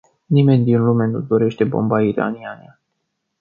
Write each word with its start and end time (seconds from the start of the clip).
Nimeni 0.27 0.63
din 0.63 0.81
lume 0.83 1.07
nu 1.07 1.19
dorește 1.19 1.63
bomba 1.63 2.01
iraniană. 2.01 2.79